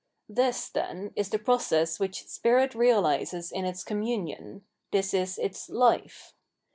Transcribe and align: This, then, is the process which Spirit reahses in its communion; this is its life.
This, 0.27 0.67
then, 0.67 1.13
is 1.15 1.29
the 1.29 1.37
process 1.37 1.99
which 1.99 2.27
Spirit 2.27 2.71
reahses 2.71 3.51
in 3.51 3.65
its 3.65 3.83
communion; 3.83 4.65
this 4.89 5.13
is 5.13 5.37
its 5.37 5.69
life. 5.69 6.33